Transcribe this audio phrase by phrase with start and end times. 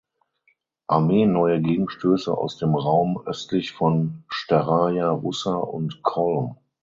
[0.87, 6.55] Armee neue Gegenstöße aus dem Raum östlich von Staraja Russa und Cholm.